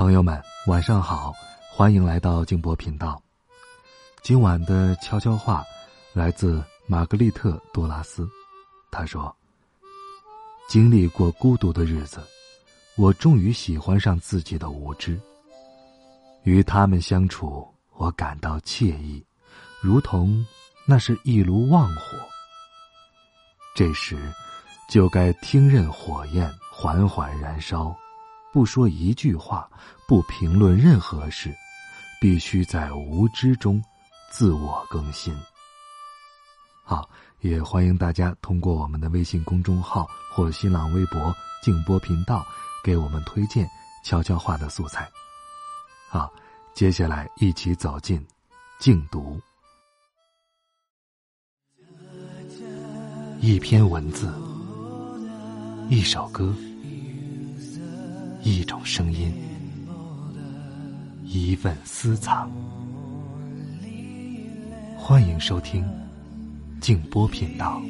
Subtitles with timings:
[0.00, 1.30] 朋友们，晚上好，
[1.70, 3.22] 欢迎来到静波频道。
[4.22, 5.62] 今晚的悄悄话
[6.14, 8.26] 来自玛格丽特·多拉斯，
[8.90, 9.36] 他说
[10.70, 12.18] ：“经历过孤独的日子，
[12.96, 15.20] 我终于喜欢上自己的无知。
[16.44, 19.22] 与他们相处，我感到惬意，
[19.82, 20.42] 如同
[20.86, 22.16] 那是一炉旺火。
[23.74, 24.32] 这时，
[24.88, 27.94] 就该听任火焰缓缓燃烧。”
[28.52, 29.70] 不说一句话，
[30.08, 31.54] 不评论任何事，
[32.20, 33.82] 必须在无知中
[34.30, 35.34] 自我更新。
[36.84, 37.08] 好，
[37.40, 42.44] 也欢迎大家通过我们的微信公众号或新浪微博静波频道
[42.82, 43.68] 给我们推荐
[44.04, 45.08] 悄悄话的素材。
[46.08, 46.28] 好，
[46.74, 48.26] 接下来一起走进
[48.80, 49.40] 静读。
[53.40, 54.34] 一篇文字，
[55.88, 56.52] 一首歌。
[58.42, 59.32] 一种声音，
[61.22, 62.50] 一份私藏。
[64.96, 65.84] 欢迎收听
[66.80, 67.82] 静波频道。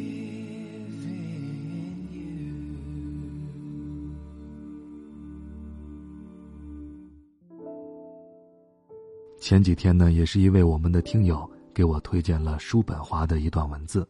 [9.41, 14.07] 前几天呢，也是一位我们的听友给我推荐了叔本华的一段文字，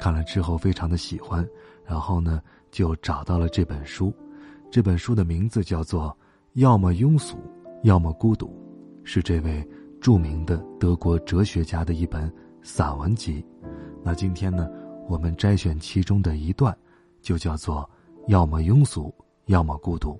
[0.00, 1.46] 看了之后非常的喜欢，
[1.86, 2.42] 然后呢
[2.72, 4.12] 就找到了这本书。
[4.74, 6.08] 这本书的名字叫做
[6.54, 7.38] 《要么庸俗，
[7.84, 8.48] 要么孤独》，
[9.04, 9.64] 是这位
[10.00, 12.28] 著名的德国哲学家的一本
[12.60, 13.46] 散文集。
[14.02, 14.68] 那今天呢，
[15.08, 16.76] 我们摘选其中的一段，
[17.22, 17.88] 就叫做
[18.26, 19.14] 《要么庸俗，
[19.46, 20.14] 要么孤独》。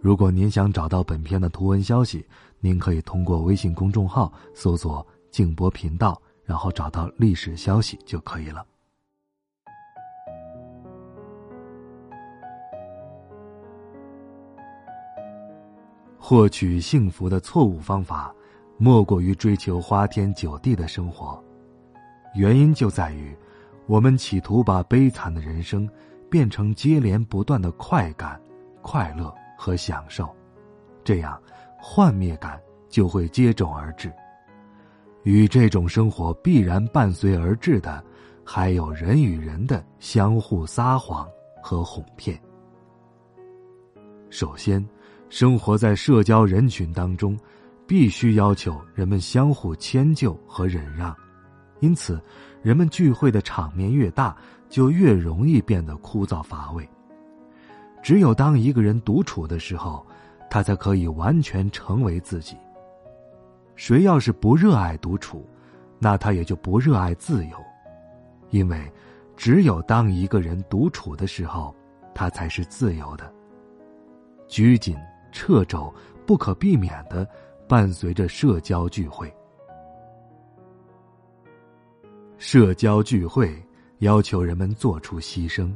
[0.00, 2.24] 如果您想找到本片的图文消息，
[2.60, 8.64] 您可以通过微信公众号搜索“静波频道”，然后找到历史消息就可以了。
[16.28, 18.34] 获取幸福的错误方法，
[18.78, 21.40] 莫过于追求花天酒地的生活。
[22.34, 23.32] 原因就在于，
[23.86, 25.88] 我们企图把悲惨的人生
[26.28, 28.40] 变成接连不断的快感、
[28.82, 30.28] 快乐和享受，
[31.04, 31.40] 这样
[31.78, 34.12] 幻灭感就会接踵而至。
[35.22, 38.02] 与这种生活必然伴随而至的，
[38.44, 41.28] 还有人与人的相互撒谎
[41.62, 42.36] 和哄骗。
[44.28, 44.84] 首先。
[45.28, 47.36] 生活在社交人群当中，
[47.86, 51.14] 必须要求人们相互迁就和忍让，
[51.80, 52.20] 因此，
[52.62, 54.36] 人们聚会的场面越大，
[54.68, 56.88] 就越容易变得枯燥乏味。
[58.02, 60.06] 只有当一个人独处的时候，
[60.48, 62.56] 他才可以完全成为自己。
[63.74, 65.44] 谁要是不热爱独处，
[65.98, 67.56] 那他也就不热爱自由，
[68.50, 68.80] 因为，
[69.36, 71.74] 只有当一个人独处的时候，
[72.14, 73.30] 他才是自由的。
[74.46, 74.96] 拘谨。
[75.36, 75.92] 掣肘
[76.24, 77.28] 不可避免的
[77.68, 79.30] 伴随着社交聚会。
[82.38, 83.54] 社交聚会
[83.98, 85.70] 要求人们做出牺牲，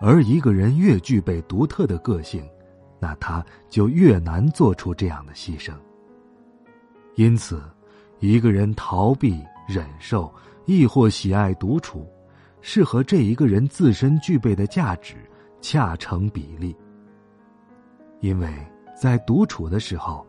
[0.00, 2.42] 而一个人越具备独特的个性，
[2.98, 5.72] 那他就越难做出这样的牺牲。
[7.14, 7.62] 因此，
[8.20, 10.32] 一个人逃避、忍受，
[10.64, 12.06] 亦或喜爱独处，
[12.60, 15.14] 是和这一个人自身具备的价值
[15.60, 16.74] 恰成比例。
[18.22, 18.48] 因为
[18.98, 20.24] 在独处的时候，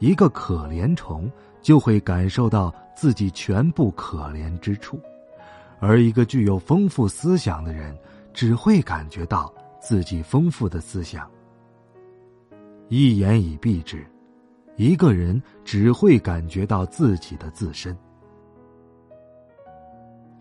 [0.00, 1.30] 一个可怜虫
[1.62, 5.00] 就会感受到自己全部可怜之处，
[5.78, 7.96] 而一个具有丰富思想的人
[8.34, 11.30] 只会感觉到自己丰富的思想。
[12.88, 14.04] 一言以蔽之，
[14.74, 17.96] 一个人只会感觉到自己的自身。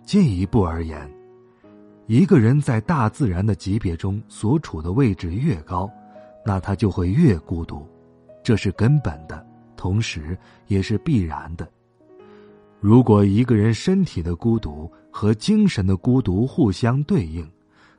[0.04, 1.08] 进一步而言，
[2.08, 5.88] 一个人在大自然的级别中所处的位置越高。
[6.50, 7.88] 那他就会越孤独，
[8.42, 9.46] 这是根本的，
[9.78, 11.72] 同时也是必然的。
[12.80, 17.48] 如果一个人身体的孤独和精神的孤独互相对应，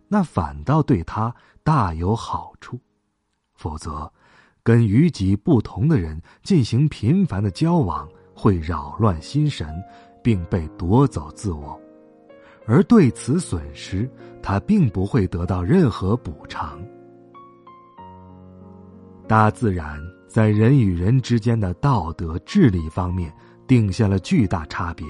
[0.09, 2.77] 那反倒对他大有好处。
[3.54, 4.13] 否则，
[4.65, 9.80] 跟与己不同的人进行频繁的交往，会扰乱心神，
[10.25, 11.80] 并被夺走自我，
[12.66, 14.10] 而对此损失，
[14.42, 16.84] 他并不会得到任何补偿。
[19.30, 23.32] 大自然在人与人之间的道德智力方面
[23.65, 25.06] 定下了巨大差别，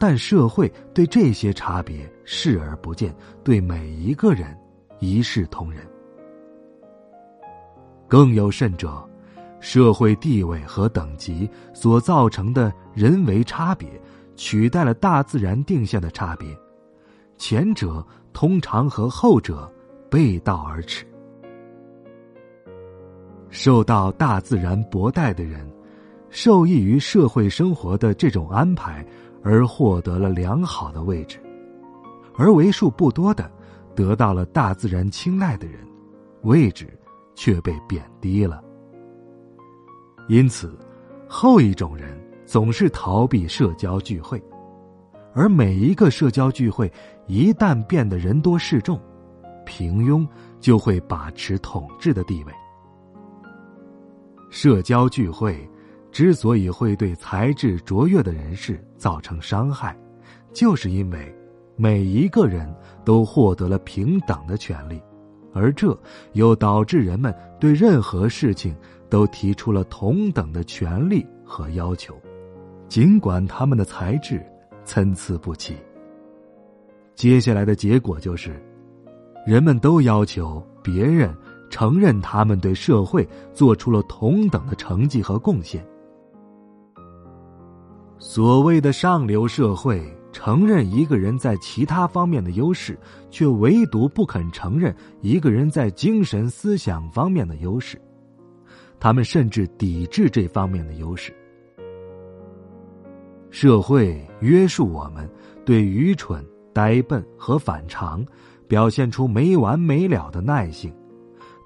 [0.00, 3.14] 但社会对这些差别视而不见，
[3.44, 4.56] 对每一个人
[4.98, 5.86] 一视同仁。
[8.08, 9.06] 更有甚者，
[9.60, 13.86] 社会地位和等级所造成的人为差别，
[14.36, 16.48] 取代了大自然定下的差别，
[17.36, 18.02] 前者
[18.32, 19.70] 通常和后者
[20.08, 21.04] 背道而驰。
[23.54, 25.64] 受到大自然薄待的人，
[26.28, 29.06] 受益于社会生活的这种安排，
[29.44, 31.38] 而获得了良好的位置；
[32.36, 33.48] 而为数不多的
[33.94, 35.78] 得到了大自然青睐的人，
[36.42, 36.98] 位置
[37.36, 38.60] 却被贬低了。
[40.28, 40.76] 因此，
[41.28, 44.42] 后一种人总是逃避社交聚会，
[45.32, 46.92] 而每一个社交聚会
[47.28, 49.00] 一旦变得人多势众，
[49.64, 50.26] 平庸
[50.58, 52.52] 就会把持统治的地位。
[54.54, 55.68] 社交聚会
[56.12, 59.98] 之所以会对才智卓越的人士造成伤害，
[60.52, 61.34] 就是因为
[61.74, 62.72] 每一个人
[63.04, 65.02] 都获得了平等的权利，
[65.52, 65.98] 而这
[66.34, 68.72] 又导致人们对任何事情
[69.10, 72.16] 都提出了同等的权利和要求，
[72.88, 74.40] 尽管他们的才智
[74.84, 75.74] 参差不齐。
[77.16, 78.54] 接下来的结果就是，
[79.44, 81.36] 人们都要求别人。
[81.74, 85.84] 承认他们对社会做出了同等的成绩和贡献。
[88.16, 90.00] 所谓的上流社会
[90.30, 92.96] 承认一个人在其他方面的优势，
[93.28, 98.00] 却唯独不肯承认一个人在精神思想方面的优势。
[99.00, 101.34] 他们甚至抵制这方面的优势。
[103.50, 105.28] 社会约束我们
[105.64, 108.24] 对愚蠢、呆笨和反常
[108.68, 110.94] 表现出没完没了的耐性。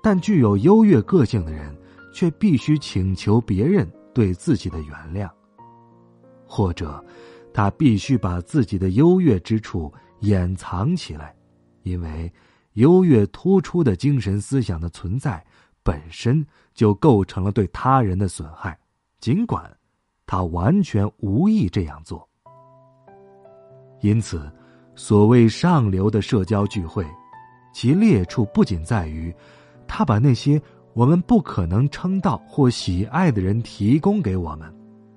[0.03, 1.77] 但具有优越个性的人，
[2.13, 5.31] 却必须请求别人对自己的原谅，
[6.47, 7.05] 或者，
[7.53, 11.35] 他必须把自己的优越之处掩藏起来，
[11.83, 12.33] 因为
[12.75, 15.45] 优越突出的精神思想的存在
[15.83, 18.79] 本身就构成了对他人的损害，
[19.21, 19.71] 尽管
[20.27, 22.27] 他完全无意这样做。
[24.01, 24.51] 因此，
[24.95, 27.05] 所谓上流的社交聚会，
[27.73, 29.35] 其劣处不仅在于。
[29.89, 30.61] 他把那些
[30.93, 34.73] 我们不可能称道或喜爱的人提供给我们，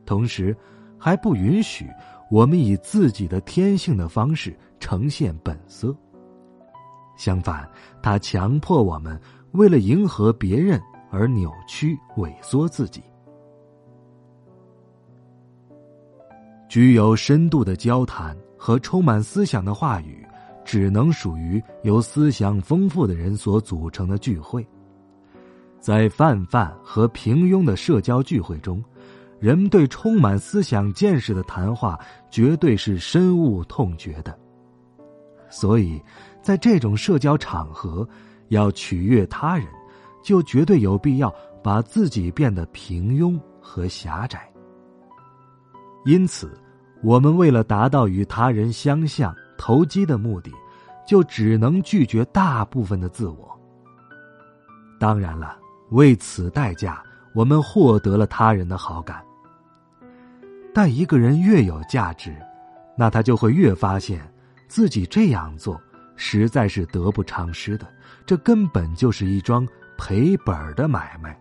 [0.06, 0.56] 同时
[0.97, 1.85] 还不允许
[2.31, 5.95] 我们以自己的天性的方式呈现本色。
[7.18, 7.69] 相反，
[8.01, 9.19] 他强迫我们
[9.51, 10.81] 为了迎合别人
[11.12, 13.03] 而扭曲萎缩自己。
[16.69, 20.25] 具有深度的交谈和充满思想的话语。
[20.71, 24.65] 只能属于由思想丰富的人所组成的聚会。
[25.81, 28.81] 在泛泛和平庸的社交聚会中，
[29.38, 34.33] 人们对充满思想见识的谈话绝对是深恶痛绝的。
[35.50, 36.01] 所以，
[36.41, 38.07] 在这种社交场合，
[38.47, 39.68] 要取悦他人，
[40.23, 44.50] 就绝对有必要把自己变得平庸和狭窄。
[46.06, 46.57] 因此，
[47.03, 49.35] 我们为了达到与他人相像。
[49.63, 50.51] 投机的目的，
[51.11, 53.59] 就只能拒绝大部分的自我。
[54.97, 55.57] 当然了，
[55.89, 57.03] 为此代价，
[57.35, 59.21] 我们获得了他人的好感。
[60.73, 62.33] 但一个人越有价值，
[62.97, 64.21] 那他就会越发现
[64.69, 65.77] 自己这样做
[66.15, 67.85] 实在是得不偿失的。
[68.25, 69.67] 这根本就是一桩
[69.97, 71.37] 赔本的买卖。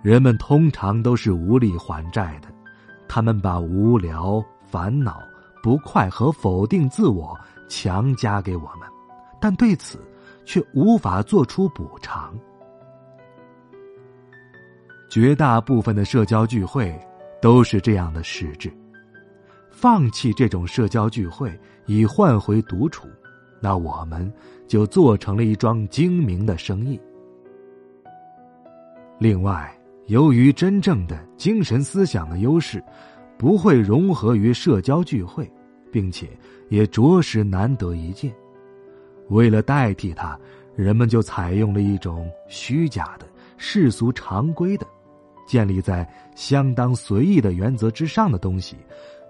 [0.00, 2.46] 人们通常都是无力还债的，
[3.08, 5.20] 他们把无聊、烦恼。
[5.68, 7.38] 不快和否定自我
[7.68, 8.88] 强加给我们，
[9.38, 10.00] 但对此
[10.46, 12.34] 却无法做出补偿。
[15.10, 16.98] 绝大部分的社交聚会
[17.42, 18.72] 都是这样的实质。
[19.70, 21.52] 放弃这种社交聚会
[21.84, 23.06] 以换回独处，
[23.60, 24.32] 那我们
[24.66, 26.98] 就做成了一桩精明的生意。
[29.18, 29.70] 另外，
[30.06, 32.82] 由于真正的精神思想的优势，
[33.36, 35.46] 不会融合于社交聚会。
[35.90, 36.28] 并且
[36.68, 38.32] 也着实难得一见。
[39.28, 40.38] 为了代替它，
[40.74, 43.26] 人们就采用了一种虚假的、
[43.56, 44.86] 世俗常规的、
[45.46, 48.76] 建立在相当随意的原则之上的东西，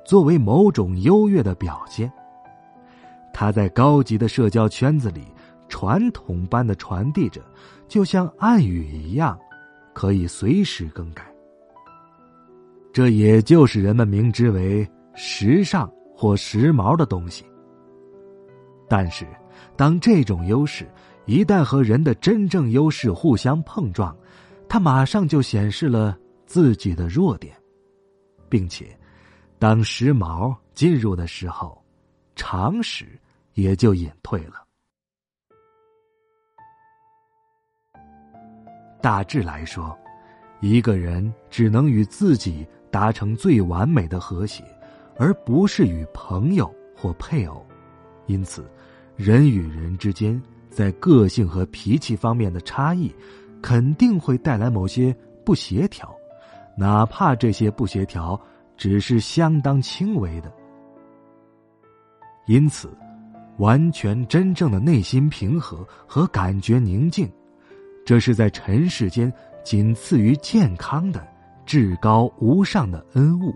[0.05, 2.11] 作为某种优越的表现。
[3.33, 5.23] 它在高级的社交圈子里
[5.69, 7.41] 传统般的传递着，
[7.89, 9.39] 就像暗语一样，
[9.93, 11.25] 可以随时更改。
[12.93, 15.89] 这也就是人们明知为时尚。
[16.21, 17.45] 或时髦的东西，
[18.89, 19.25] 但是，
[19.77, 20.85] 当这种优势
[21.27, 24.17] 一旦和人的真正优势互相碰撞，
[24.69, 27.57] 它马上就显示了自己的弱点，
[28.49, 28.99] 并且，
[29.61, 31.81] 当时髦进入的时候，
[32.35, 33.07] 常识
[33.55, 34.65] 也就隐退了。
[39.01, 39.97] 大致来说，
[40.59, 44.65] 一个人只能与自己达成最完美的和谐。
[45.19, 47.67] 而不是与朋友或配偶，
[48.27, 48.65] 因此，
[49.17, 53.13] 人与人之间在个性和脾气方面的差异，
[53.61, 56.15] 肯定会带来某些不协调，
[56.77, 58.41] 哪怕这些不协调
[58.77, 60.53] 只是相当轻微的。
[62.47, 62.89] 因此，
[63.59, 67.29] 完全真正的内心平和和感觉宁静，
[68.07, 69.33] 这是在尘世间
[69.65, 71.27] 仅次于健康的
[71.67, 73.53] 至高无上的恩物，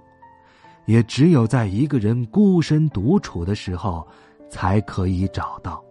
[0.87, 4.07] 也只有在一个人孤身独处的时候，
[4.51, 5.83] 才可以找到。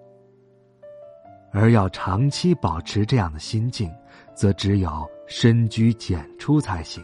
[1.52, 3.92] 而要长期保持这样的心境，
[4.34, 7.04] 则只有深居简出才行。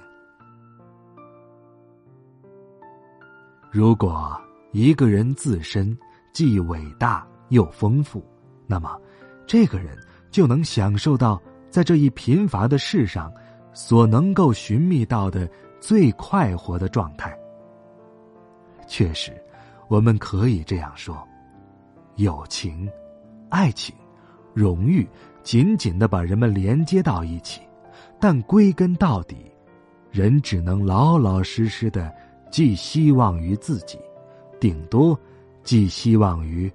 [3.69, 4.39] 如果
[4.71, 5.97] 一个人自身
[6.33, 8.23] 既伟大又丰富，
[8.65, 8.97] 那么
[9.45, 9.97] 这个人
[10.31, 13.31] 就能享受到在这一贫乏的世上
[13.73, 17.37] 所能够寻觅到的最快活的状态。
[18.87, 19.31] 确实，
[19.87, 21.27] 我们可以这样说：
[22.15, 22.89] 友情、
[23.49, 23.95] 爱情。
[24.53, 25.07] 荣誉
[25.43, 27.61] 紧紧的把人们连接到一起，
[28.19, 29.51] 但归根到底，
[30.09, 32.11] 人只能老老实实的
[32.49, 33.99] 寄希望于自己，
[34.59, 35.15] 顶多
[35.63, 36.71] 寄希望于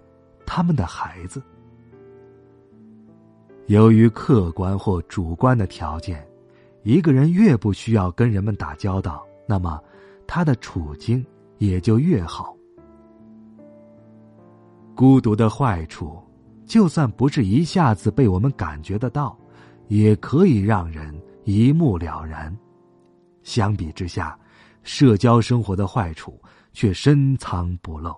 [0.46, 1.42] 他们的孩子。
[3.66, 6.24] 由于客观或主观的条件，
[6.84, 9.82] 一个人越不需要跟人们打交道，那么
[10.24, 11.26] 他的处境
[11.62, 12.56] 也就越好。
[14.96, 16.20] 孤独的坏处。
[16.64, 19.36] 就算不是一下子被我们感觉得到，
[19.88, 21.14] 也可以让人
[21.44, 22.56] 一目了然。
[23.42, 24.38] 相比之下，
[24.82, 26.40] 社交生活的坏处
[26.72, 28.16] 却深藏不露。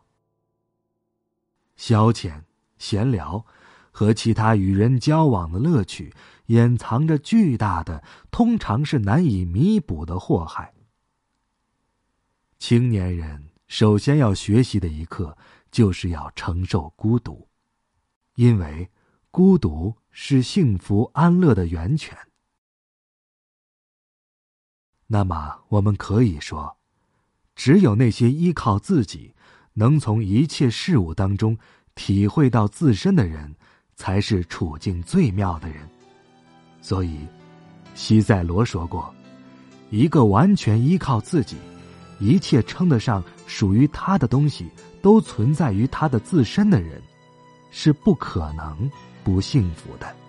[1.74, 2.40] 消遣、
[2.78, 3.44] 闲聊
[3.90, 6.14] 和其他与人交往的乐趣，
[6.46, 10.72] 掩藏着巨大的，通常是难以弥补的祸害。
[12.66, 15.36] 青年人首先要学习的一课，
[15.70, 17.46] 就是要承受孤独。
[18.36, 18.90] 因为
[19.30, 22.16] 孤独是幸福安乐的源泉。
[25.06, 26.74] 那么，我们可以说，
[27.54, 29.34] 只有那些依靠自己，
[29.74, 31.54] 能从一切事物当中
[31.94, 33.54] 体会到自身的人，
[33.94, 35.86] 才是处境最妙的人。
[36.80, 37.28] 所以，
[37.94, 39.14] 西塞罗说过
[39.92, 41.58] ：“一个完全依靠自己，
[42.18, 44.66] 一切称得上属于他的东西
[45.02, 47.00] 都存在于他的自身的人。”
[47.74, 48.88] 是不可能
[49.24, 50.23] 不幸福的。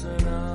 [0.00, 0.47] turn.